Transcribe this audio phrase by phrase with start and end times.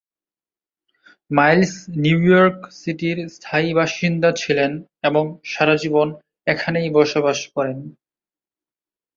[1.31, 4.71] Miles New York সিটির স্থায়ী বাসিন্দা ছিলেন
[5.03, 6.07] এবং সারাজীবন
[6.47, 7.77] এখানেই বসবাস করেন।